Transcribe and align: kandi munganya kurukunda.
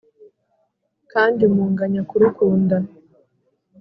kandi 1.11 1.41
munganya 1.53 2.01
kurukunda. 2.09 2.77